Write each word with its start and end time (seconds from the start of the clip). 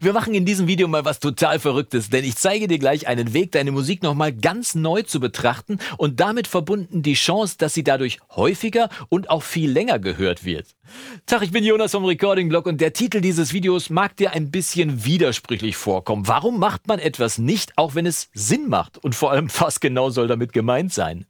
Wir 0.00 0.12
machen 0.12 0.32
in 0.32 0.44
diesem 0.44 0.68
Video 0.68 0.86
mal 0.86 1.04
was 1.04 1.18
total 1.18 1.58
Verrücktes, 1.58 2.08
denn 2.08 2.22
ich 2.22 2.36
zeige 2.36 2.68
dir 2.68 2.78
gleich 2.78 3.08
einen 3.08 3.32
Weg, 3.32 3.50
deine 3.50 3.72
Musik 3.72 4.04
nochmal 4.04 4.32
ganz 4.32 4.76
neu 4.76 5.02
zu 5.02 5.18
betrachten 5.18 5.78
und 5.96 6.20
damit 6.20 6.46
verbunden 6.46 7.02
die 7.02 7.14
Chance, 7.14 7.56
dass 7.58 7.74
sie 7.74 7.82
dadurch 7.82 8.20
häufiger 8.30 8.90
und 9.08 9.28
auch 9.28 9.42
viel 9.42 9.68
länger 9.68 9.98
gehört 9.98 10.44
wird. 10.44 10.76
Tag, 11.26 11.42
ich 11.42 11.50
bin 11.50 11.64
Jonas 11.64 11.90
vom 11.90 12.04
Recording 12.04 12.48
Blog 12.48 12.66
und 12.66 12.80
der 12.80 12.92
Titel 12.92 13.20
dieses 13.20 13.52
Videos 13.52 13.90
mag 13.90 14.16
dir 14.16 14.34
ein 14.34 14.52
bisschen 14.52 15.04
widersprüchlich 15.04 15.74
vorkommen. 15.74 16.28
Warum 16.28 16.60
macht 16.60 16.86
man 16.86 17.00
etwas 17.00 17.38
nicht, 17.38 17.76
auch 17.76 17.96
wenn 17.96 18.06
es 18.06 18.30
Sinn 18.32 18.68
macht? 18.68 18.98
Und 18.98 19.16
vor 19.16 19.32
allem, 19.32 19.48
was 19.58 19.80
genau 19.80 20.10
soll 20.10 20.28
damit 20.28 20.52
gemeint 20.52 20.92
sein? 20.92 21.26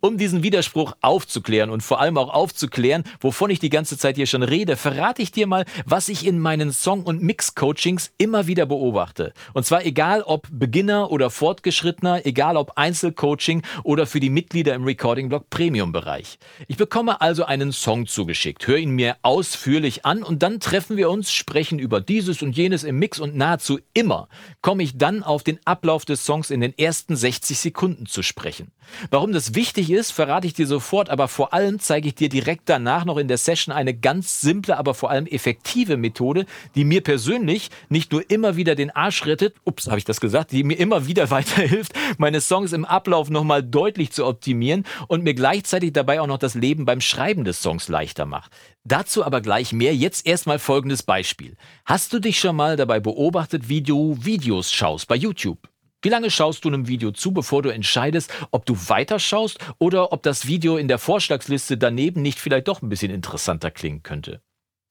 Um 0.00 0.18
diesen 0.18 0.42
Widerspruch 0.42 0.96
aufzuklären 1.00 1.70
und 1.70 1.82
vor 1.82 2.00
allem 2.00 2.18
auch 2.18 2.32
aufzuklären, 2.32 3.04
wovon 3.20 3.50
ich 3.50 3.58
die 3.58 3.70
ganze 3.70 3.96
Zeit 3.96 4.16
hier 4.16 4.26
schon 4.26 4.42
rede, 4.42 4.76
verrate 4.76 5.22
ich 5.22 5.32
dir 5.32 5.46
mal, 5.46 5.64
was 5.84 6.08
ich 6.08 6.26
in 6.26 6.38
meinen 6.38 6.72
Song- 6.72 7.04
und 7.04 7.22
Mix-Coachings 7.22 8.12
immer 8.18 8.46
wieder 8.46 8.66
beobachte. 8.66 9.32
Und 9.54 9.64
zwar 9.64 9.84
egal 9.84 10.22
ob 10.22 10.48
Beginner 10.50 11.10
oder 11.10 11.30
Fortgeschrittener, 11.30 12.26
egal 12.26 12.56
ob 12.56 12.72
Einzelcoaching 12.76 13.62
oder 13.84 14.06
für 14.06 14.20
die 14.20 14.30
Mitglieder 14.30 14.74
im 14.74 14.84
Recording-Blog 14.84 15.50
Premium-Bereich. 15.50 16.38
Ich 16.66 16.76
bekomme 16.76 17.20
also 17.20 17.44
einen 17.44 17.72
Song 17.72 18.06
zugeschickt, 18.06 18.66
höre 18.66 18.78
ihn 18.78 18.90
mir 18.90 19.16
ausführlich 19.22 20.04
an 20.04 20.22
und 20.22 20.42
dann 20.42 20.60
treffen 20.60 20.96
wir 20.96 21.10
uns, 21.10 21.32
sprechen 21.32 21.78
über 21.78 22.00
dieses 22.00 22.42
und 22.42 22.56
jenes 22.56 22.82
im 22.82 22.98
Mix 22.98 23.20
und 23.20 23.36
nahezu 23.36 23.78
immer 23.94 24.28
komme 24.62 24.82
ich 24.82 24.98
dann 24.98 25.22
auf 25.22 25.42
den 25.42 25.60
Ablauf 25.64 26.04
des 26.04 26.24
Songs 26.24 26.50
in 26.50 26.60
den 26.60 26.76
ersten 26.76 27.14
60 27.14 27.58
Sekunden 27.58 28.06
zu 28.06 28.22
sprechen. 28.22 28.72
Warum 29.10 29.32
das 29.32 29.54
wichtig 29.54 29.65
ist, 29.74 30.10
verrate 30.10 30.46
ich 30.46 30.54
dir 30.54 30.66
sofort, 30.66 31.10
aber 31.10 31.28
vor 31.28 31.52
allem 31.52 31.78
zeige 31.78 32.08
ich 32.08 32.14
dir 32.14 32.28
direkt 32.28 32.68
danach 32.68 33.04
noch 33.04 33.16
in 33.16 33.28
der 33.28 33.38
Session 33.38 33.74
eine 33.74 33.94
ganz 33.94 34.40
simple, 34.40 34.76
aber 34.76 34.94
vor 34.94 35.10
allem 35.10 35.26
effektive 35.26 35.96
Methode, 35.96 36.46
die 36.74 36.84
mir 36.84 37.02
persönlich 37.02 37.70
nicht 37.88 38.12
nur 38.12 38.30
immer 38.30 38.56
wieder 38.56 38.74
den 38.74 38.90
Arsch 38.90 39.26
rettet, 39.26 39.54
ups, 39.64 39.86
habe 39.86 39.98
ich 39.98 40.04
das 40.04 40.20
gesagt, 40.20 40.52
die 40.52 40.64
mir 40.64 40.78
immer 40.78 41.06
wieder 41.06 41.30
weiterhilft, 41.30 41.92
meine 42.18 42.40
Songs 42.40 42.72
im 42.72 42.84
Ablauf 42.84 43.30
nochmal 43.30 43.62
deutlich 43.62 44.12
zu 44.12 44.26
optimieren 44.26 44.84
und 45.08 45.22
mir 45.22 45.34
gleichzeitig 45.34 45.92
dabei 45.92 46.20
auch 46.20 46.26
noch 46.26 46.38
das 46.38 46.54
Leben 46.54 46.84
beim 46.84 47.00
Schreiben 47.00 47.44
des 47.44 47.62
Songs 47.62 47.88
leichter 47.88 48.26
macht. 48.26 48.52
Dazu 48.84 49.24
aber 49.24 49.40
gleich 49.40 49.72
mehr. 49.72 49.94
Jetzt 49.94 50.26
erstmal 50.26 50.58
folgendes 50.58 51.02
Beispiel. 51.02 51.56
Hast 51.84 52.12
du 52.12 52.20
dich 52.20 52.38
schon 52.38 52.54
mal 52.54 52.76
dabei 52.76 53.00
beobachtet, 53.00 53.68
wie 53.68 53.82
du 53.82 54.16
Videos 54.20 54.72
schaust 54.72 55.08
bei 55.08 55.16
YouTube? 55.16 55.58
Wie 56.06 56.10
lange 56.10 56.30
schaust 56.30 56.64
du 56.64 56.68
einem 56.68 56.86
Video 56.86 57.10
zu, 57.10 57.32
bevor 57.32 57.62
du 57.62 57.70
entscheidest, 57.70 58.32
ob 58.52 58.64
du 58.64 58.76
weiterschaust 58.76 59.58
oder 59.80 60.12
ob 60.12 60.22
das 60.22 60.46
Video 60.46 60.76
in 60.76 60.86
der 60.86 60.98
Vorschlagsliste 60.98 61.76
daneben 61.76 62.22
nicht 62.22 62.38
vielleicht 62.38 62.68
doch 62.68 62.80
ein 62.80 62.88
bisschen 62.88 63.10
interessanter 63.10 63.72
klingen 63.72 64.04
könnte? 64.04 64.40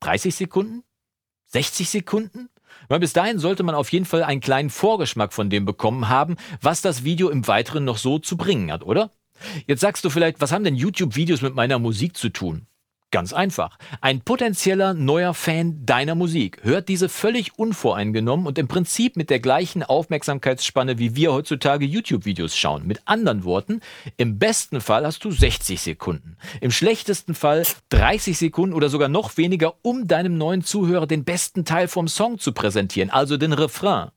30 0.02 0.36
Sekunden? 0.36 0.84
60 1.46 1.90
Sekunden? 1.90 2.50
Weil 2.90 3.00
bis 3.00 3.14
dahin 3.14 3.40
sollte 3.40 3.64
man 3.64 3.76
auf 3.76 3.94
jeden 3.94 4.04
Fall 4.04 4.24
einen 4.24 4.42
kleinen 4.42 4.70
Vorgeschmack 4.70 5.32
von 5.32 5.50
dem 5.50 5.64
bekommen 5.64 6.10
haben, 6.10 6.36
was 6.60 6.82
das 6.82 7.06
Video 7.06 7.30
im 7.30 7.48
Weiteren 7.48 7.86
noch 7.86 7.98
so 7.98 8.20
zu 8.20 8.36
bringen 8.36 8.70
hat, 8.70 8.84
oder? 8.84 9.12
Jetzt 9.68 9.80
sagst 9.80 10.04
du 10.04 10.10
vielleicht, 10.10 10.42
was 10.42 10.52
haben 10.52 10.66
denn 10.66 10.76
YouTube-Videos 10.76 11.42
mit 11.42 11.56
meiner 11.56 11.80
Musik 11.80 12.18
zu 12.18 12.28
tun? 12.28 12.68
Ganz 13.16 13.32
einfach. 13.32 13.78
Ein 14.02 14.20
potenzieller 14.20 14.94
neuer 14.94 15.34
Fan 15.34 15.86
deiner 15.86 16.16
Musik 16.16 16.60
hört 16.64 16.90
diese 16.90 17.08
völlig 17.08 17.58
unvoreingenommen 17.58 18.46
und 18.46 18.58
im 18.58 18.68
Prinzip 18.68 19.16
mit 19.16 19.30
der 19.30 19.40
gleichen 19.40 19.84
Aufmerksamkeitsspanne, 19.84 21.00
wie 21.00 21.16
wir 21.16 21.32
heutzutage 21.32 21.86
YouTube-Videos 21.86 22.58
schauen. 22.58 22.86
Mit 22.86 23.04
anderen 23.06 23.46
Worten, 23.46 23.80
im 24.18 24.38
besten 24.38 24.82
Fall 24.82 25.06
hast 25.06 25.24
du 25.24 25.32
60 25.32 25.80
Sekunden, 25.80 26.36
im 26.60 26.72
schlechtesten 26.72 27.36
Fall 27.36 27.64
30 27.88 28.38
Sekunden 28.38 28.76
oder 28.76 28.90
sogar 28.90 29.08
noch 29.08 29.38
weniger, 29.38 29.76
um 29.82 30.10
deinem 30.10 30.38
neuen 30.38 30.66
Zuhörer 30.66 31.08
den 31.08 31.24
besten 31.24 31.64
Teil 31.64 31.88
vom 31.88 32.10
Song 32.10 32.38
zu 32.38 32.52
präsentieren, 32.52 33.12
also 33.12 33.38
den 33.38 33.54
Refrain. 33.54 34.10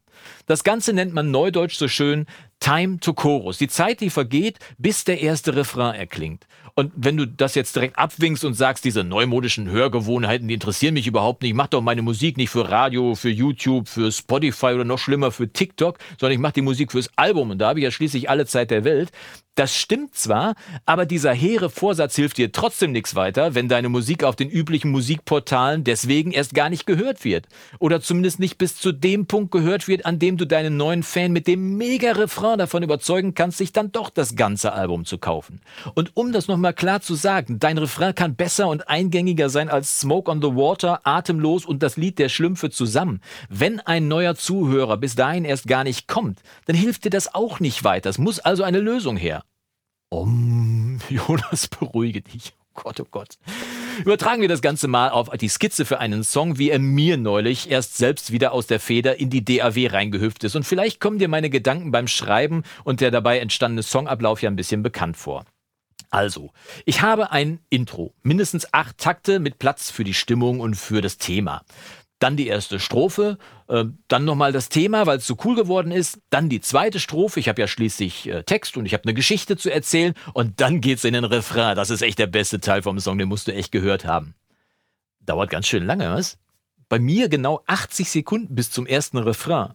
Das 0.46 0.64
Ganze 0.64 0.92
nennt 0.92 1.14
man 1.14 1.30
neudeutsch 1.30 1.76
so 1.76 1.86
schön 1.86 2.26
Time 2.60 2.98
to 3.00 3.14
Chorus. 3.14 3.58
Die 3.58 3.68
Zeit, 3.68 4.00
die 4.00 4.10
vergeht, 4.10 4.58
bis 4.78 5.04
der 5.04 5.20
erste 5.20 5.56
Refrain 5.56 5.94
erklingt. 5.94 6.46
Und 6.74 6.92
wenn 6.94 7.16
du 7.16 7.26
das 7.26 7.56
jetzt 7.56 7.74
direkt 7.74 7.98
abwinkst 7.98 8.44
und 8.44 8.54
sagst, 8.54 8.84
diese 8.84 9.02
neumodischen 9.02 9.68
Hörgewohnheiten, 9.68 10.46
die 10.46 10.54
interessieren 10.54 10.94
mich 10.94 11.08
überhaupt 11.08 11.42
nicht, 11.42 11.50
ich 11.50 11.56
mache 11.56 11.70
doch 11.70 11.82
meine 11.82 12.02
Musik 12.02 12.36
nicht 12.36 12.50
für 12.50 12.70
Radio, 12.70 13.16
für 13.16 13.30
YouTube, 13.30 13.88
für 13.88 14.12
Spotify 14.12 14.66
oder 14.66 14.84
noch 14.84 15.00
schlimmer 15.00 15.32
für 15.32 15.52
TikTok, 15.52 15.98
sondern 16.20 16.34
ich 16.34 16.38
mache 16.38 16.52
die 16.52 16.62
Musik 16.62 16.92
fürs 16.92 17.10
Album 17.16 17.50
und 17.50 17.58
da 17.58 17.70
habe 17.70 17.80
ich 17.80 17.84
ja 17.84 17.90
schließlich 17.90 18.30
alle 18.30 18.46
Zeit 18.46 18.70
der 18.70 18.84
Welt, 18.84 19.10
das 19.58 19.74
stimmt 19.74 20.14
zwar, 20.14 20.54
aber 20.86 21.04
dieser 21.04 21.32
hehre 21.32 21.68
Vorsatz 21.68 22.14
hilft 22.14 22.38
dir 22.38 22.52
trotzdem 22.52 22.92
nichts 22.92 23.16
weiter, 23.16 23.56
wenn 23.56 23.68
deine 23.68 23.88
Musik 23.88 24.22
auf 24.22 24.36
den 24.36 24.48
üblichen 24.48 24.92
Musikportalen 24.92 25.82
deswegen 25.82 26.30
erst 26.30 26.54
gar 26.54 26.70
nicht 26.70 26.86
gehört 26.86 27.24
wird. 27.24 27.48
Oder 27.80 28.00
zumindest 28.00 28.38
nicht 28.38 28.56
bis 28.58 28.76
zu 28.76 28.92
dem 28.92 29.26
Punkt 29.26 29.50
gehört 29.50 29.88
wird, 29.88 30.06
an 30.06 30.20
dem 30.20 30.36
du 30.36 30.44
deinen 30.44 30.76
neuen 30.76 31.02
Fan 31.02 31.32
mit 31.32 31.48
dem 31.48 31.76
Mega-Refrain 31.76 32.47
davon 32.56 32.82
überzeugen 32.82 33.34
kannst, 33.34 33.58
sich 33.58 33.72
dann 33.72 33.92
doch 33.92 34.10
das 34.10 34.36
ganze 34.36 34.72
Album 34.72 35.04
zu 35.04 35.18
kaufen. 35.18 35.60
Und 35.94 36.16
um 36.16 36.32
das 36.32 36.48
nochmal 36.48 36.74
klar 36.74 37.00
zu 37.00 37.14
sagen, 37.14 37.58
dein 37.58 37.78
Refrain 37.78 38.14
kann 38.14 38.36
besser 38.36 38.68
und 38.68 38.88
eingängiger 38.88 39.50
sein 39.50 39.68
als 39.68 40.00
Smoke 40.00 40.30
on 40.30 40.40
the 40.40 40.48
Water, 40.48 41.00
Atemlos 41.04 41.66
und 41.66 41.82
das 41.82 41.96
Lied 41.96 42.18
der 42.18 42.28
Schlümpfe 42.28 42.70
zusammen. 42.70 43.20
Wenn 43.48 43.80
ein 43.80 44.08
neuer 44.08 44.34
Zuhörer 44.34 44.96
bis 44.96 45.14
dahin 45.14 45.44
erst 45.44 45.66
gar 45.66 45.84
nicht 45.84 46.08
kommt, 46.08 46.40
dann 46.66 46.76
hilft 46.76 47.04
dir 47.04 47.10
das 47.10 47.34
auch 47.34 47.60
nicht 47.60 47.84
weiter. 47.84 48.10
Es 48.10 48.18
muss 48.18 48.40
also 48.40 48.62
eine 48.62 48.80
Lösung 48.80 49.16
her. 49.16 49.42
Om, 50.10 51.00
Jonas, 51.08 51.68
beruhige 51.68 52.22
dich. 52.22 52.54
Oh 52.74 52.82
Gott, 52.82 53.00
oh 53.00 53.06
Gott. 53.10 53.38
Übertragen 53.98 54.42
wir 54.42 54.48
das 54.48 54.62
Ganze 54.62 54.88
mal 54.88 55.10
auf 55.10 55.30
die 55.30 55.48
Skizze 55.48 55.84
für 55.84 55.98
einen 55.98 56.22
Song, 56.24 56.58
wie 56.58 56.70
er 56.70 56.78
mir 56.78 57.16
neulich 57.16 57.70
erst 57.70 57.96
selbst 57.96 58.32
wieder 58.32 58.52
aus 58.52 58.66
der 58.66 58.80
Feder 58.80 59.18
in 59.18 59.30
die 59.30 59.44
DAW 59.44 59.88
reingehüpft 59.88 60.44
ist. 60.44 60.56
Und 60.56 60.64
vielleicht 60.64 61.00
kommen 61.00 61.18
dir 61.18 61.28
meine 61.28 61.50
Gedanken 61.50 61.90
beim 61.90 62.08
Schreiben 62.08 62.62
und 62.84 63.00
der 63.00 63.10
dabei 63.10 63.38
entstandene 63.38 63.82
Songablauf 63.82 64.42
ja 64.42 64.50
ein 64.50 64.56
bisschen 64.56 64.82
bekannt 64.82 65.16
vor. 65.16 65.44
Also, 66.10 66.52
ich 66.86 67.02
habe 67.02 67.32
ein 67.32 67.60
Intro, 67.68 68.14
mindestens 68.22 68.72
acht 68.72 68.98
Takte 68.98 69.40
mit 69.40 69.58
Platz 69.58 69.90
für 69.90 70.04
die 70.04 70.14
Stimmung 70.14 70.60
und 70.60 70.74
für 70.74 71.02
das 71.02 71.18
Thema 71.18 71.62
dann 72.18 72.36
die 72.36 72.48
erste 72.48 72.80
Strophe, 72.80 73.38
äh, 73.68 73.84
dann 74.08 74.24
nochmal 74.24 74.52
das 74.52 74.68
Thema, 74.68 75.06
weil 75.06 75.18
es 75.18 75.26
so 75.26 75.36
cool 75.44 75.54
geworden 75.54 75.92
ist, 75.92 76.20
dann 76.30 76.48
die 76.48 76.60
zweite 76.60 77.00
Strophe, 77.00 77.40
ich 77.40 77.48
habe 77.48 77.60
ja 77.60 77.68
schließlich 77.68 78.28
äh, 78.28 78.42
Text 78.42 78.76
und 78.76 78.86
ich 78.86 78.92
habe 78.92 79.04
eine 79.04 79.14
Geschichte 79.14 79.56
zu 79.56 79.70
erzählen 79.70 80.14
und 80.34 80.60
dann 80.60 80.80
geht's 80.80 81.04
in 81.04 81.14
den 81.14 81.24
Refrain. 81.24 81.76
Das 81.76 81.90
ist 81.90 82.02
echt 82.02 82.18
der 82.18 82.26
beste 82.26 82.60
Teil 82.60 82.82
vom 82.82 82.98
Song, 82.98 83.18
den 83.18 83.28
musst 83.28 83.48
du 83.48 83.54
echt 83.54 83.72
gehört 83.72 84.04
haben. 84.04 84.34
Dauert 85.20 85.50
ganz 85.50 85.66
schön 85.66 85.86
lange, 85.86 86.10
was? 86.10 86.38
Bei 86.88 86.98
mir 86.98 87.28
genau 87.28 87.62
80 87.66 88.10
Sekunden 88.10 88.54
bis 88.54 88.70
zum 88.70 88.86
ersten 88.86 89.18
Refrain. 89.18 89.74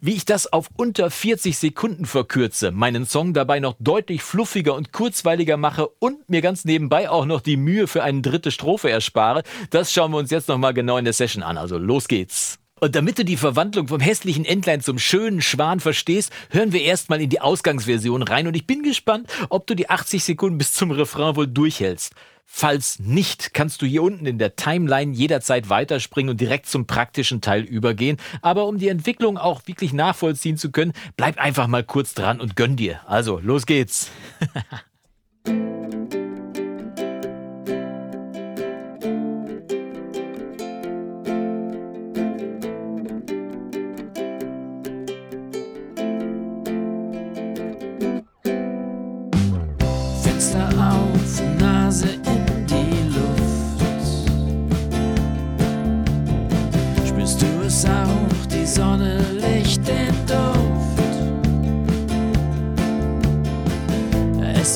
Wie 0.00 0.14
ich 0.14 0.24
das 0.24 0.52
auf 0.52 0.68
unter 0.76 1.10
40 1.10 1.58
Sekunden 1.58 2.06
verkürze, 2.06 2.70
meinen 2.70 3.06
Song 3.06 3.34
dabei 3.34 3.60
noch 3.60 3.76
deutlich 3.78 4.22
fluffiger 4.22 4.74
und 4.74 4.92
kurzweiliger 4.92 5.56
mache 5.56 5.88
und 5.98 6.28
mir 6.28 6.40
ganz 6.40 6.64
nebenbei 6.64 7.10
auch 7.10 7.26
noch 7.26 7.40
die 7.40 7.56
Mühe 7.56 7.86
für 7.86 8.02
eine 8.02 8.20
dritte 8.20 8.50
Strophe 8.50 8.90
erspare, 8.90 9.42
das 9.70 9.92
schauen 9.92 10.12
wir 10.12 10.18
uns 10.18 10.30
jetzt 10.30 10.48
nochmal 10.48 10.74
genau 10.74 10.96
in 10.98 11.04
der 11.04 11.14
Session 11.14 11.42
an. 11.42 11.58
Also 11.58 11.78
los 11.78 12.08
geht's. 12.08 12.58
Und 12.80 12.96
damit 12.96 13.18
du 13.18 13.24
die 13.26 13.36
Verwandlung 13.36 13.88
vom 13.88 14.00
hässlichen 14.00 14.46
Entlein 14.46 14.80
zum 14.80 14.98
schönen 14.98 15.42
Schwan 15.42 15.80
verstehst, 15.80 16.32
hören 16.48 16.72
wir 16.72 16.80
erstmal 16.80 17.20
in 17.20 17.28
die 17.28 17.40
Ausgangsversion 17.40 18.22
rein 18.22 18.46
und 18.46 18.56
ich 18.56 18.66
bin 18.66 18.82
gespannt, 18.82 19.30
ob 19.50 19.66
du 19.66 19.74
die 19.74 19.90
80 19.90 20.24
Sekunden 20.24 20.56
bis 20.56 20.72
zum 20.72 20.90
Refrain 20.90 21.36
wohl 21.36 21.46
durchhältst. 21.46 22.14
Falls 22.52 22.98
nicht, 22.98 23.54
kannst 23.54 23.80
du 23.80 23.86
hier 23.86 24.02
unten 24.02 24.26
in 24.26 24.36
der 24.36 24.56
Timeline 24.56 25.14
jederzeit 25.14 25.70
weiterspringen 25.70 26.30
und 26.30 26.40
direkt 26.40 26.66
zum 26.66 26.84
praktischen 26.84 27.40
Teil 27.40 27.62
übergehen. 27.62 28.16
Aber 28.42 28.66
um 28.66 28.76
die 28.76 28.88
Entwicklung 28.88 29.38
auch 29.38 29.62
wirklich 29.66 29.92
nachvollziehen 29.92 30.58
zu 30.58 30.72
können, 30.72 30.92
bleib 31.16 31.38
einfach 31.38 31.68
mal 31.68 31.84
kurz 31.84 32.12
dran 32.12 32.40
und 32.40 32.56
gönn 32.56 32.74
dir. 32.74 33.00
Also, 33.06 33.38
los 33.38 33.66
geht's. 33.66 34.10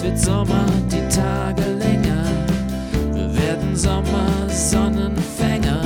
wird 0.05 0.19
Sommer, 0.19 0.67
die 0.93 1.09
Tage 1.09 1.63
länger. 1.79 2.25
Wir 3.15 3.35
werden 3.35 3.75
Sommer, 3.75 4.49
Sonnenfänger 4.49 5.81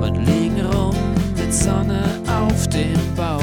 und 0.00 0.16
liegen 0.24 0.60
rum 0.66 0.94
mit 1.36 1.52
Sonne 1.52 2.04
auf 2.28 2.68
dem 2.68 2.94
Bauch. 3.16 3.42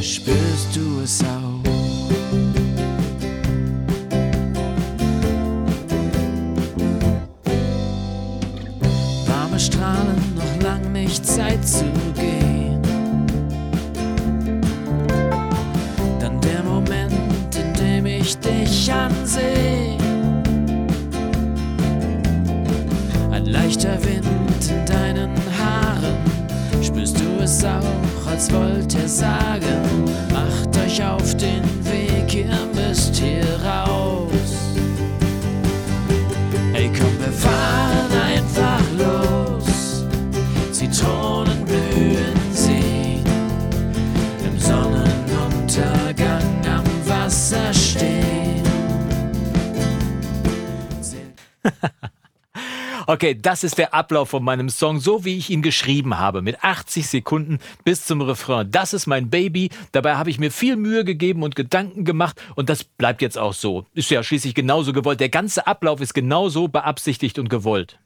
Spürst 0.00 0.74
du 0.74 1.00
es 1.02 1.22
auch? 1.22 1.60
Warme 9.26 9.60
Strahlen, 9.60 10.16
noch 10.36 10.62
lang 10.62 10.90
nicht 10.92 11.26
Zeit 11.26 11.66
zu 11.68 11.84
gehen. 12.14 12.29
Auch, 27.64 28.26
als 28.26 28.52
wollte 28.52 28.98
er 28.98 29.08
sagen, 29.08 29.49
Okay, 53.06 53.34
das 53.40 53.64
ist 53.64 53.78
der 53.78 53.94
Ablauf 53.94 54.30
von 54.30 54.42
meinem 54.42 54.68
Song, 54.68 55.00
so 55.00 55.24
wie 55.24 55.36
ich 55.36 55.50
ihn 55.50 55.62
geschrieben 55.62 56.18
habe, 56.18 56.42
mit 56.42 56.62
80 56.62 57.08
Sekunden 57.08 57.58
bis 57.84 58.04
zum 58.04 58.20
Refrain. 58.20 58.70
Das 58.70 58.92
ist 58.92 59.06
mein 59.06 59.30
Baby. 59.30 59.70
Dabei 59.92 60.16
habe 60.16 60.30
ich 60.30 60.38
mir 60.38 60.50
viel 60.50 60.76
Mühe 60.76 61.04
gegeben 61.04 61.42
und 61.42 61.56
Gedanken 61.56 62.04
gemacht 62.04 62.40
und 62.56 62.68
das 62.68 62.84
bleibt 62.84 63.22
jetzt 63.22 63.38
auch 63.38 63.54
so. 63.54 63.86
Ist 63.94 64.10
ja 64.10 64.22
schließlich 64.22 64.54
genauso 64.54 64.92
gewollt. 64.92 65.20
Der 65.20 65.28
ganze 65.28 65.66
Ablauf 65.66 66.00
ist 66.00 66.14
genauso 66.14 66.68
beabsichtigt 66.68 67.38
und 67.38 67.48
gewollt. 67.48 67.98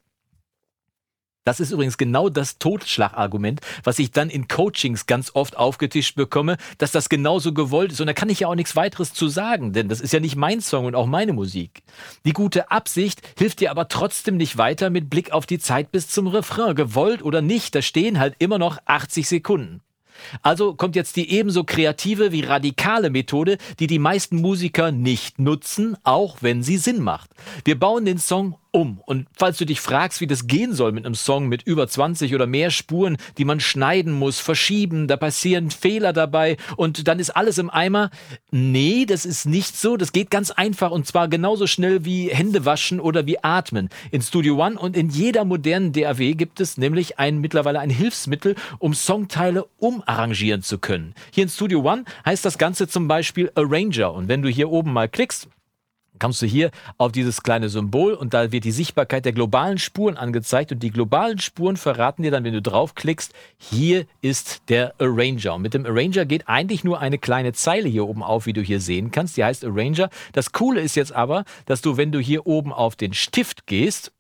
Das 1.44 1.61
ist 1.61 1.73
übrigens 1.73 1.99
genau 1.99 2.31
das 2.31 2.58
Totschlagargument, 2.58 3.61
was 3.82 3.99
ich 3.99 4.11
dann 4.11 4.31
in 4.31 4.49
Coachings 4.49 5.05
ganz 5.05 5.31
oft 5.35 5.58
aufgetischt 5.58 6.17
bekomme, 6.17 6.56
dass 6.79 6.91
das 6.91 7.11
genauso 7.11 7.52
gewollt 7.52 7.93
ist. 7.93 8.00
Und 8.00 8.06
da 8.06 8.14
kann 8.14 8.31
ich 8.31 8.41
ja 8.41 8.49
auch 8.49 8.55
nichts 8.55 8.76
weiteres 8.76 9.12
zu 9.12 9.29
sagen, 9.29 9.75
denn 9.75 9.88
das 9.88 10.00
ist 10.00 10.14
ja 10.14 10.20
nicht 10.20 10.37
mein 10.37 10.62
Song 10.62 10.87
und 10.87 10.94
auch 10.94 11.06
meine 11.06 11.35
Musik. 11.35 11.82
Die 12.25 12.32
gute 12.32 12.70
Absicht 12.70 13.20
hilft 13.37 13.61
dir 13.61 13.70
aber 13.70 13.88
trotzdem 13.88 14.38
nicht 14.38 14.56
weiter 14.56 14.88
mit 14.88 15.11
Blick 15.11 15.32
auf 15.32 15.44
die 15.44 15.58
Zeit 15.58 15.93
bis 15.93 16.08
zum 16.08 16.29
Refrain. 16.29 16.75
Gewollt 16.75 17.23
oder 17.23 17.43
nicht, 17.43 17.75
da 17.75 17.82
stehen 17.82 18.19
halt 18.19 18.37
immer 18.38 18.58
noch 18.58 18.79
80 18.87 19.29
Sekunden. 19.29 19.82
Also 20.40 20.75
kommt 20.75 20.97
jetzt 20.97 21.17
die 21.17 21.31
ebenso 21.31 21.64
kreative 21.64 22.32
wie 22.32 22.43
radikale 22.43 23.11
Methode, 23.11 23.58
die 23.81 23.87
die 23.87 23.99
meisten 23.99 24.40
Musiker 24.40 24.93
nicht 24.93 25.38
nutzen, 25.38 25.97
auch 26.05 26.38
wenn 26.40 26.62
sie 26.62 26.79
Sinn 26.79 27.02
macht. 27.02 27.31
Wir 27.64 27.79
bauen 27.79 28.06
den 28.06 28.19
Song 28.19 28.56
um. 28.75 29.00
Und 29.06 29.29
falls 29.32 29.56
du 29.56 29.65
dich 29.65 29.81
fragst, 29.81 30.21
wie 30.21 30.26
das 30.26 30.47
gehen 30.47 30.75
soll 30.75 30.93
mit 30.93 31.06
einem 31.06 31.15
Song 31.15 31.47
mit 31.47 31.62
über 31.62 31.87
20 31.87 32.35
oder 32.35 32.47
mehr 32.47 32.71
Spuren, 32.71 33.17
die 33.38 33.44
man 33.44 33.61
schneiden 33.61 34.12
muss, 34.12 34.41
verschieben, 34.41 35.06
da 35.06 35.17
passieren 35.17 35.71
Fehler 35.71 36.12
dabei 36.12 36.56
und 36.76 37.06
dann 37.06 37.21
ist 37.21 37.31
alles 37.31 37.59
im 37.59 37.71
Eimer. 37.71 38.11
Nee, 38.50 39.06
das 39.06 39.25
ist 39.25 39.47
nicht 39.47 39.76
so. 39.76 39.97
Das 39.97 40.12
geht 40.12 40.31
ganz 40.31 40.50
einfach 40.50 40.91
und 40.91 41.06
zwar 41.06 41.29
genauso 41.29 41.67
schnell 41.69 42.05
wie 42.05 42.29
Hände 42.29 42.65
waschen 42.65 42.99
oder 42.99 43.26
wie 43.26 43.43
atmen. 43.43 43.88
In 44.11 44.23
Studio 44.23 44.62
One 44.65 44.79
und 44.79 44.97
in 44.97 45.09
jeder 45.09 45.44
modernen 45.44 45.93
DAW 45.93 46.35
gibt 46.35 46.61
es 46.61 46.76
nämlich 46.76 47.19
ein, 47.19 47.38
mittlerweile 47.38 47.79
ein 47.79 47.91
Hilfsmittel, 47.91 48.56
um 48.81 48.93
Songteile 48.93 49.67
umarrangieren 49.79 50.62
zu 50.62 50.79
können. 50.79 51.15
Hier 51.32 51.44
in 51.44 51.50
Studio 51.50 51.81
One 51.81 52.05
heißt 52.26 52.44
das 52.44 52.59
Ganze 52.59 52.88
zum 52.88 53.06
Beispiel 53.06 53.53
Arranger. 53.55 54.12
Und 54.12 54.26
wenn 54.26 54.43
du 54.43 54.49
hier 54.49 54.71
oben 54.71 54.93
mal 54.93 55.09
klickst, 55.09 55.49
kommst 56.19 56.43
du 56.43 56.46
hier 56.46 56.70
auf 56.99 57.12
dieses 57.12 57.43
kleine 57.43 57.69
Symbol 57.69 58.14
und 58.14 58.34
da 58.34 58.52
wird 58.52 58.64
die 58.64 58.72
Sichtbarkeit 58.72 59.25
der 59.25 59.32
globalen 59.32 59.78
Spuren 59.78 60.16
angezeigt 60.16 60.72
und 60.72 60.82
die 60.82 60.90
globalen 60.90 61.38
Spuren 61.38 61.76
verraten 61.76 62.22
dir 62.22 62.31
dann, 62.31 62.44
wenn 62.44 62.52
du 62.52 62.62
draufklickst, 62.62 63.32
hier 63.58 64.06
ist 64.20 64.62
der 64.69 64.94
Arranger. 64.99 65.55
Und 65.55 65.62
mit 65.62 65.75
dem 65.75 65.87
Arranger 65.87 66.25
geht 66.25 66.49
eigentlich 66.49 66.84
nur 66.84 67.00
eine 67.00 67.19
kleine 67.19 67.52
Zeile 67.52 67.88
hier 67.88 68.06
oben 68.06 68.22
auf, 68.22 68.46
wie 68.46 68.52
du 68.52 68.62
hier 68.62 68.81
sehen 68.81 69.11
kannst. 69.11 69.37
Die 69.37 69.44
heißt 69.44 69.64
Arranger. 69.64 70.11
Das 70.32 70.52
Coole 70.52 70.81
ist 70.81 70.94
jetzt 70.94 71.12
aber, 71.12 71.44
dass 71.66 71.81
du, 71.81 71.96
wenn 71.96 72.12
du 72.12 72.20
hier 72.20 72.46
oben 72.46 72.72
auf 72.72 72.96
den 72.96 73.14
Stift 73.14 73.66
gehst, 73.66 74.12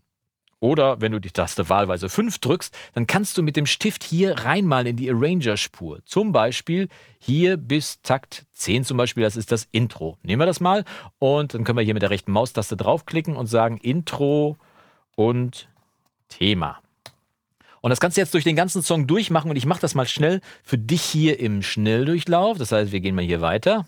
oder 0.64 0.98
wenn 1.02 1.12
du 1.12 1.18
die 1.18 1.30
Taste 1.30 1.68
wahlweise 1.68 2.08
5 2.08 2.38
drückst, 2.38 2.74
dann 2.94 3.06
kannst 3.06 3.36
du 3.36 3.42
mit 3.42 3.54
dem 3.54 3.66
Stift 3.66 4.02
hier 4.02 4.46
reinmalen 4.46 4.86
in 4.86 4.96
die 4.96 5.10
Arranger-Spur. 5.10 6.00
Zum 6.06 6.32
Beispiel 6.32 6.88
hier 7.18 7.58
bis 7.58 8.00
Takt 8.00 8.46
10 8.54 8.84
zum 8.84 8.96
Beispiel, 8.96 9.24
das 9.24 9.36
ist 9.36 9.52
das 9.52 9.68
Intro. 9.72 10.16
Nehmen 10.22 10.40
wir 10.40 10.46
das 10.46 10.60
mal 10.60 10.86
und 11.18 11.52
dann 11.52 11.64
können 11.64 11.76
wir 11.76 11.84
hier 11.84 11.92
mit 11.92 12.02
der 12.02 12.08
rechten 12.08 12.32
Maustaste 12.32 12.78
draufklicken 12.78 13.36
und 13.36 13.46
sagen 13.46 13.76
Intro 13.76 14.56
und 15.16 15.68
Thema. 16.30 16.78
Und 17.82 17.90
das 17.90 18.00
kannst 18.00 18.16
du 18.16 18.22
jetzt 18.22 18.32
durch 18.32 18.44
den 18.44 18.56
ganzen 18.56 18.82
Song 18.82 19.06
durchmachen 19.06 19.50
und 19.50 19.56
ich 19.56 19.66
mache 19.66 19.82
das 19.82 19.94
mal 19.94 20.06
schnell 20.06 20.40
für 20.62 20.78
dich 20.78 21.02
hier 21.02 21.40
im 21.40 21.60
Schnelldurchlauf. 21.60 22.56
Das 22.56 22.72
heißt, 22.72 22.90
wir 22.90 23.00
gehen 23.00 23.14
mal 23.14 23.22
hier 23.22 23.42
weiter. 23.42 23.84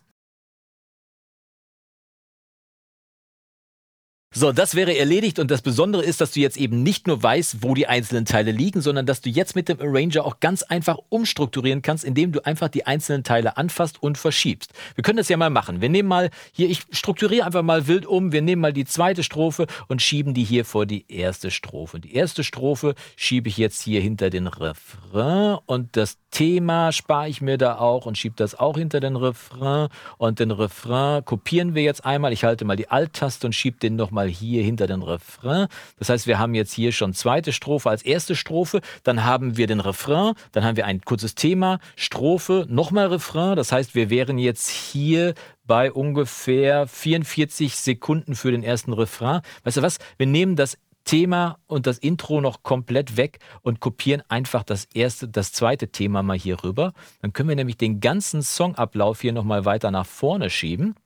So, 4.39 4.53
das 4.53 4.75
wäre 4.75 4.95
erledigt 4.95 5.39
und 5.39 5.51
das 5.51 5.63
Besondere 5.63 6.05
ist, 6.05 6.21
dass 6.21 6.33
du 6.33 6.41
jetzt 6.41 6.59
eben 6.59 6.83
nicht 6.83 7.07
nur 7.07 7.23
weißt, 7.23 7.63
wo 7.63 7.73
die 7.73 7.87
einzelnen 7.87 8.27
Teile 8.27 8.51
liegen, 8.51 8.83
sondern 8.83 9.07
dass 9.07 9.23
du 9.23 9.31
jetzt 9.31 9.57
mit 9.57 9.67
dem 9.71 9.81
Arranger 9.81 10.27
auch 10.27 10.41
ganz 10.41 10.63
einfach 10.63 10.99
umstrukturieren 11.09 11.81
kannst, 11.81 12.05
indem 12.05 12.33
du 12.33 12.45
einfach 12.45 12.69
die 12.69 12.87
einzelnen 12.87 13.25
Teile 13.25 13.57
anfasst 13.57 14.03
und 14.03 14.19
verschiebst. 14.19 14.75
Wir 14.95 15.01
können 15.01 15.17
das 15.17 15.31
ja 15.31 15.39
mal 15.39 15.49
machen. 15.49 15.81
Wir 15.81 15.89
nehmen 15.89 16.11
mal 16.11 16.29
hier, 16.53 16.69
ich 16.69 16.83
strukturiere 16.91 17.47
einfach 17.47 17.63
mal 17.63 17.87
wild 17.87 18.05
um, 18.05 18.31
wir 18.31 18.43
nehmen 18.43 18.61
mal 18.61 18.75
die 18.75 18.85
zweite 18.85 19.23
Strophe 19.23 19.69
und 19.89 20.03
schieben 20.03 20.35
die 20.35 20.45
hier 20.45 20.67
vor 20.67 20.85
die 20.85 21.07
erste 21.09 21.51
Strophe. 21.51 21.99
Die 21.99 22.15
erste 22.15 22.45
Strophe 22.45 22.95
schiebe 23.17 23.49
ich 23.49 23.57
jetzt 23.57 23.81
hier 23.81 24.03
hinter 24.03 24.29
den 24.29 24.49
Refrain 24.49 25.57
und 25.65 25.97
das 25.97 26.19
Thema 26.31 26.93
spare 26.93 27.31
ich 27.31 27.41
mir 27.41 27.57
da 27.57 27.79
auch 27.79 28.05
und 28.05 28.19
schiebe 28.19 28.35
das 28.37 28.55
auch 28.55 28.77
hinter 28.77 29.01
den 29.01 29.17
Refrain 29.17 29.89
und 30.19 30.41
den 30.41 30.51
Refrain 30.51 31.25
kopieren 31.25 31.75
wir 31.75 31.83
jetzt 31.83 32.05
einmal. 32.05 32.35
Ich 32.35 32.45
halte 32.45 32.67
mal 32.67 32.77
die 32.77 32.91
Alt-Taste 32.91 33.47
und 33.47 33.55
schiebe 33.55 33.79
den 33.79 33.97
nochmal 33.97 34.26
mal 34.27 34.33
hier 34.33 34.63
hinter 34.63 34.87
den 34.87 35.03
Refrain. 35.03 35.69
Das 35.99 36.09
heißt, 36.09 36.27
wir 36.27 36.39
haben 36.39 36.55
jetzt 36.55 36.73
hier 36.73 36.93
schon 36.93 37.15
zweite 37.15 37.53
Strophe 37.53 37.91
als 37.91 38.03
erste 38.03 38.35
Strophe, 38.35 38.81
dann 39.05 39.25
haben 39.25 39.57
wir 39.57 39.67
den 39.67 39.81
Refrain, 39.81 40.35
dann 40.53 40.65
haben 40.65 40.77
wir 40.77 40.87
ein 40.87 41.01
kurzes 41.03 41.35
Thema, 41.35 41.79
Strophe, 41.95 42.67
nochmal 42.69 43.07
Refrain. 43.07 43.57
Das 43.57 43.73
heißt, 43.73 43.95
wir 43.95 44.11
wären 44.11 44.39
jetzt 44.39 44.69
hier 44.69 45.35
bei 45.65 45.93
ungefähr 45.93 46.87
44 46.87 47.77
Sekunden 47.77 48.35
für 48.35 48.51
den 48.51 48.63
ersten 48.63 48.93
Refrain. 48.93 49.41
Weißt 49.65 49.77
du 49.77 49.83
was? 49.83 49.99
Wir 50.19 50.27
nehmen 50.27 50.57
das 50.57 50.79
Thema 51.05 51.59
und 51.69 51.87
das 51.87 51.99
Intro 51.99 52.41
noch 52.41 52.65
komplett 52.65 53.17
weg 53.17 53.39
und 53.63 53.79
kopieren 53.79 54.25
einfach 54.29 54.65
das 54.65 54.87
erste, 54.93 55.29
das 55.29 55.53
zweite 55.53 55.89
Thema 55.89 56.25
mal 56.25 56.37
hier 56.37 56.65
rüber. 56.65 56.93
Dann 57.23 57.33
können 57.33 57.49
wir 57.49 57.55
nämlich 57.55 57.77
den 57.77 58.01
ganzen 58.01 58.43
Songablauf 58.43 59.21
hier 59.21 59.33
nochmal 59.33 59.65
weiter 59.65 59.93
nach 59.93 60.07
vorne 60.07 60.51
schieben 60.51 60.97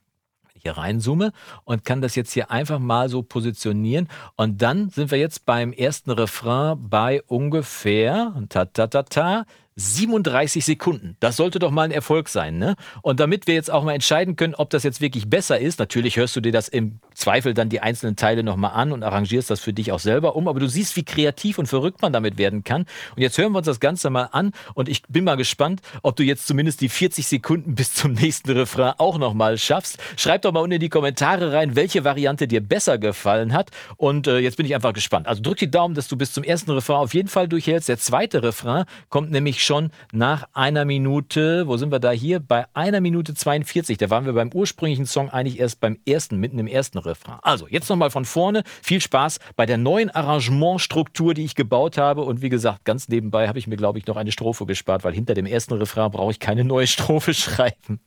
hier 0.63 0.73
reinzoome 0.73 1.33
und 1.65 1.85
kann 1.85 2.01
das 2.01 2.15
jetzt 2.15 2.33
hier 2.33 2.51
einfach 2.51 2.79
mal 2.79 3.09
so 3.09 3.23
positionieren. 3.23 4.09
Und 4.37 4.63
dann 4.63 4.91
sind 4.91 5.11
wir 5.11 5.19
jetzt 5.19 5.47
beim 5.47 5.73
ersten 5.73 6.11
Refrain 6.11 6.77
bei 6.89 7.23
ungefähr 7.23 8.35
ta 8.49 8.65
ta 8.67 8.87
ta 8.87 9.03
ta 9.03 9.45
37 9.77 10.65
Sekunden. 10.65 11.17
Das 11.21 11.37
sollte 11.37 11.59
doch 11.59 11.71
mal 11.71 11.85
ein 11.85 11.91
Erfolg 11.91 12.29
sein, 12.29 12.59
ne? 12.59 12.77
Und 13.03 13.19
damit 13.19 13.47
wir 13.47 13.55
jetzt 13.55 13.71
auch 13.71 13.83
mal 13.83 13.95
entscheiden 13.95 14.37
können, 14.37 14.55
ob 14.55 14.71
das 14.71 14.83
jetzt 14.83 15.01
wirklich 15.01 15.31
besser 15.31 15.59
ist, 15.59 15.79
natürlich 15.79 16.17
hörst 16.17 16.37
du 16.37 16.41
dir 16.41 16.53
das 16.53 16.69
im 16.69 17.01
Zweifel 17.21 17.55
dann 17.55 17.69
die 17.69 17.81
einzelnen 17.81 18.17
Teile 18.17 18.43
nochmal 18.43 18.73
an 18.73 18.93
und 18.93 19.03
arrangierst 19.03 19.51
das 19.51 19.61
für 19.61 19.73
dich 19.73 19.93
auch 19.93 20.01
selber 20.01 20.37
um, 20.37 20.49
aber 20.49 20.59
du 20.59 20.69
siehst, 20.69 20.97
wie 20.97 21.05
kreativ 21.05 21.59
und 21.59 21.67
verrückt 21.67 22.03
man 22.03 22.13
damit 22.13 22.39
werden 22.39 22.65
kann. 22.65 22.87
Und 23.15 23.23
jetzt 23.23 23.37
hören 23.39 23.53
wir 23.53 23.59
uns 23.59 23.67
das 23.67 23.79
Ganze 23.79 24.11
mal 24.11 24.31
an 24.33 24.53
und 24.75 24.89
ich 24.89 25.03
bin 25.09 25.25
mal 25.25 25.37
gespannt, 25.37 25.83
ob 26.03 26.17
du 26.17 26.23
jetzt 26.23 26.47
zumindest 26.47 26.81
die 26.81 26.89
40 26.89 27.27
Sekunden 27.27 27.75
bis 27.75 27.95
zum 27.95 28.13
nächsten 28.13 28.51
Refrain 28.51 28.95
auch 28.99 29.19
nochmal 29.19 29.59
schaffst. 29.59 29.99
Schreib 30.17 30.43
doch 30.43 30.53
mal 30.53 30.61
unten 30.61 30.75
in 30.75 30.81
die 30.81 30.89
Kommentare 30.89 31.53
rein, 31.53 31.77
welche 31.77 32.05
Variante 32.05 32.49
dir 32.49 32.61
besser 32.61 32.99
gefallen 32.99 33.53
hat. 33.53 33.71
Und 33.97 34.27
äh, 34.27 34.39
jetzt 34.39 34.57
bin 34.57 34.65
ich 34.65 34.75
einfach 34.75 34.95
gespannt. 34.95 35.29
Also 35.29 35.43
drück 35.43 35.59
die 35.59 35.71
Daumen, 35.71 35.95
dass 35.95 36.09
du 36.09 36.17
bis 36.17 36.33
zum 36.33 36.43
ersten 36.43 36.71
Refrain 36.71 36.97
auf 36.97 37.15
jeden 37.15 37.29
Fall 37.29 37.49
durchhältst. 37.49 37.89
Der 37.89 37.99
zweite 37.99 38.43
Refrain 38.43 38.85
kommt 39.11 39.31
nämlich 39.31 39.63
schon 39.63 39.91
nach 40.13 40.49
einer 40.55 40.85
Minute, 40.87 41.67
wo 41.67 41.77
sind 41.77 41.93
wir 41.93 42.01
da 42.01 42.11
hier? 42.11 42.41
Bei 42.41 42.65
einer 42.73 43.01
Minute 43.01 43.35
42. 43.35 43.99
Da 43.99 44.09
waren 44.09 44.25
wir 44.25 44.33
beim 44.33 44.53
ursprünglichen 44.53 45.07
Song 45.07 45.29
eigentlich 45.29 45.61
erst 45.61 45.81
beim 45.81 45.99
ersten, 46.07 46.39
mitten 46.39 46.59
im 46.59 46.67
ersten 46.67 46.99
Refrain. 46.99 47.10
Also, 47.43 47.67
jetzt 47.69 47.89
nochmal 47.89 48.11
von 48.11 48.25
vorne. 48.25 48.63
Viel 48.83 49.01
Spaß 49.01 49.39
bei 49.57 49.67
der 49.67 49.79
neuen 49.79 50.11
Arrangementstruktur, 50.11 51.35
die 51.35 51.45
ich 51.45 51.55
gebaut 51.55 51.99
habe. 51.99 52.23
Und 52.23 52.43
wie 52.43 52.49
gesagt, 52.49 52.85
ganz 52.85 53.09
nebenbei 53.09 53.49
habe 53.49 53.59
ich 53.59 53.67
mir, 53.67 53.77
glaube 53.77 53.99
ich, 53.99 54.07
noch 54.07 54.17
eine 54.17 54.33
Strophe 54.33 54.67
gespart, 54.67 55.05
weil 55.05 55.15
hinter 55.15 55.35
dem 55.35 55.47
ersten 55.47 55.75
Refrain 55.75 56.11
brauche 56.11 56.31
ich 56.31 56.41
keine 56.41 56.65
neue 56.65 56.87
Strophe 56.87 57.35
schreiben. 57.35 58.01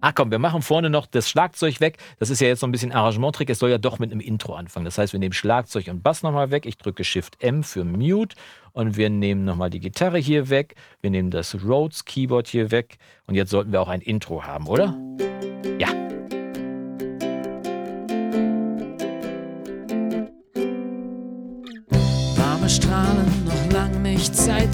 Ach 0.00 0.14
komm, 0.14 0.30
wir 0.30 0.38
machen 0.38 0.62
vorne 0.62 0.90
noch 0.90 1.06
das 1.06 1.28
Schlagzeug 1.28 1.80
weg. 1.80 1.98
Das 2.20 2.30
ist 2.30 2.40
ja 2.40 2.46
jetzt 2.46 2.60
so 2.60 2.66
ein 2.66 2.72
bisschen 2.72 2.92
Arrangementtrick. 2.92 3.50
Es 3.50 3.58
soll 3.58 3.70
ja 3.70 3.78
doch 3.78 3.98
mit 3.98 4.12
einem 4.12 4.20
Intro 4.20 4.54
anfangen. 4.54 4.84
Das 4.84 4.96
heißt, 4.96 5.12
wir 5.12 5.18
nehmen 5.18 5.32
Schlagzeug 5.32 5.88
und 5.88 6.02
Bass 6.02 6.22
nochmal 6.22 6.52
weg. 6.52 6.66
Ich 6.66 6.78
drücke 6.78 7.02
Shift 7.02 7.42
M 7.42 7.64
für 7.64 7.84
Mute 7.84 8.36
und 8.72 8.96
wir 8.96 9.10
nehmen 9.10 9.44
nochmal 9.44 9.70
die 9.70 9.80
Gitarre 9.80 10.18
hier 10.18 10.50
weg. 10.50 10.76
Wir 11.00 11.10
nehmen 11.10 11.30
das 11.30 11.56
Rhodes 11.64 12.04
Keyboard 12.04 12.46
hier 12.46 12.70
weg. 12.70 12.98
Und 13.26 13.34
jetzt 13.34 13.50
sollten 13.50 13.72
wir 13.72 13.80
auch 13.80 13.88
ein 13.88 14.00
Intro 14.00 14.44
haben, 14.44 14.68
oder? 14.68 14.96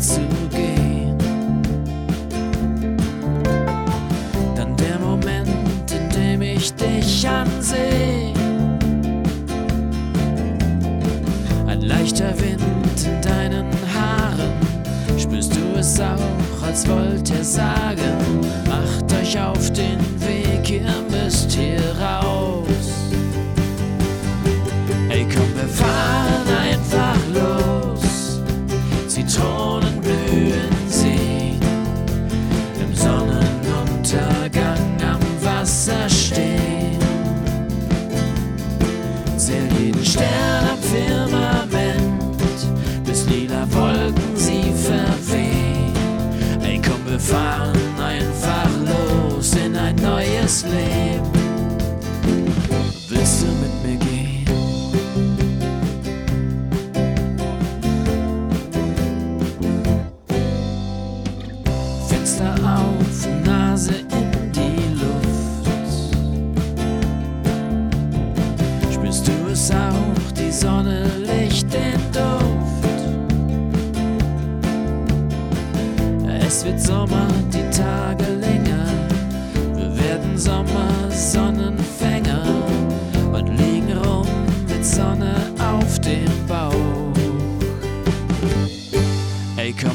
Zu 0.06 0.20
gehen. 0.50 1.16
Dann 4.54 4.76
der 4.76 4.98
Moment, 4.98 5.48
in 5.90 6.08
dem 6.10 6.42
ich 6.42 6.74
dich 6.74 7.28
ansehe. 7.28 8.32
Ein 11.66 11.82
leichter 11.82 12.32
Wind 12.38 12.96
in 13.04 13.20
deinen 13.22 13.70
Haaren. 13.94 14.52
Spürst 15.18 15.54
du 15.54 15.78
es 15.78 15.98
auch, 16.00 16.62
als 16.66 16.86
wollte 16.88 17.34
er 17.34 17.44
sagen, 17.44 18.40
macht 18.68 19.12
euch 19.20 19.38
auf 19.40 19.70
den 19.72 19.98
Weg, 20.20 20.70
ihr 20.70 20.94
müsst 21.10 21.52
hier 21.52 21.80
raus. 21.98 22.66
Ey, 25.08 25.26
komm, 25.32 25.54
wir 25.54 25.68
fahren 25.68 26.48
einfach 26.68 27.16
los. 27.32 28.40
Zitronen 29.06 29.93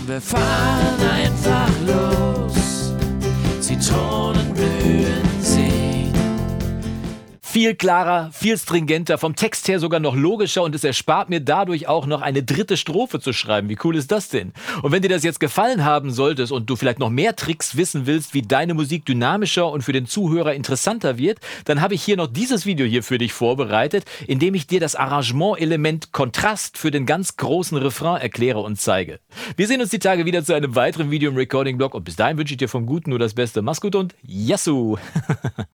wir 0.10 0.22
fahren 0.22 0.99
Viel 7.52 7.74
klarer, 7.74 8.30
viel 8.32 8.60
stringenter, 8.60 9.18
vom 9.18 9.36
Text 9.36 9.68
her 9.68 9.80
sogar 9.80 10.00
noch 10.00 10.16
logischer 10.16 10.62
und 10.62 10.76
es 10.76 10.84
erspart 10.84 11.32
mir 11.32 11.40
dadurch 11.42 11.88
auch 11.88 12.06
noch 12.06 12.22
eine 12.22 12.44
dritte 12.44 12.78
Strophe 12.78 13.20
zu 13.20 13.34
schreiben. 13.34 13.70
Wie 13.70 13.78
cool 13.84 13.96
ist 13.96 14.12
das 14.12 14.30
denn? 14.30 14.54
Und 14.84 14.92
wenn 14.92 15.02
dir 15.02 15.10
das 15.10 15.24
jetzt 15.24 15.40
gefallen 15.40 15.84
haben 15.84 16.12
solltest 16.12 16.52
und 16.52 16.70
du 16.70 16.76
vielleicht 16.76 17.00
noch 17.00 17.10
mehr 17.10 17.36
Tricks 17.36 17.76
wissen 17.76 18.06
willst, 18.06 18.36
wie 18.36 18.44
deine 18.44 18.76
Musik 18.76 19.04
dynamischer 19.04 19.68
und 19.72 19.82
für 19.82 19.94
den 19.94 20.06
Zuhörer 20.06 20.54
interessanter 20.54 21.18
wird, 21.18 21.40
dann 21.66 21.82
habe 21.82 21.96
ich 21.96 22.04
hier 22.04 22.18
noch 22.18 22.28
dieses 22.28 22.68
Video 22.68 22.86
hier 22.86 23.02
für 23.02 23.18
dich 23.18 23.34
vorbereitet, 23.34 24.06
in 24.28 24.38
dem 24.38 24.54
ich 24.54 24.68
dir 24.68 24.80
das 24.80 24.94
Arrangement-Element 24.94 26.12
Kontrast 26.12 26.78
für 26.78 26.92
den 26.92 27.08
ganz 27.08 27.36
großen 27.36 27.80
Refrain 27.80 28.22
erkläre 28.22 28.60
und 28.60 28.80
zeige. 28.80 29.22
Wir 29.58 29.66
sehen 29.66 29.82
uns 29.82 29.90
die 29.90 29.98
Tage 29.98 30.28
wieder 30.28 30.46
zu 30.46 30.54
einem 30.54 30.76
weiteren 30.76 31.10
Video 31.10 31.32
im 31.32 31.36
Recording-Blog 31.36 31.96
und 31.96 32.04
bis 32.04 32.16
dahin 32.16 32.38
wünsche 32.38 32.54
ich 32.54 32.60
dir 32.60 32.70
vom 32.70 32.86
Guten 32.86 33.10
nur 33.10 33.18
das 33.18 33.34
Beste. 33.34 33.64
Mach's 33.64 33.82
gut 33.82 33.96
und 33.96 34.14
Yassou! 34.22 35.00